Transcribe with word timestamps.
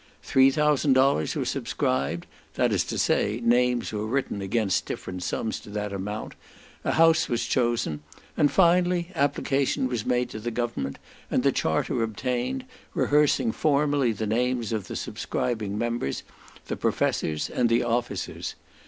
Three 0.23 0.49
thousand 0.49 0.93
dollars 0.93 1.35
were 1.35 1.45
subscribed, 1.45 2.25
that 2.55 2.73
is 2.73 2.83
to 2.85 2.97
say, 2.97 3.39
names 3.43 3.91
were 3.93 4.07
written 4.07 4.41
against 4.41 4.87
different 4.87 5.21
sums 5.21 5.59
to 5.59 5.69
that 5.69 5.93
amount, 5.93 6.33
a 6.83 6.93
house 6.93 7.29
was 7.29 7.45
chosen, 7.45 8.01
and 8.35 8.51
finally, 8.51 9.11
application 9.13 9.87
was 9.87 10.03
made 10.03 10.31
to 10.31 10.39
the 10.39 10.49
government, 10.49 10.97
and 11.29 11.43
the 11.43 11.51
charter 11.51 12.01
obtained, 12.01 12.65
rehearsing 12.95 13.51
formally 13.51 14.11
the 14.11 14.25
names 14.25 14.71
of 14.73 14.87
the 14.87 14.95
subscribing 14.95 15.77
members, 15.77 16.23
the 16.65 16.75
professors, 16.75 17.47
and 17.47 17.69
the 17.69 17.83
officers. 17.83 18.55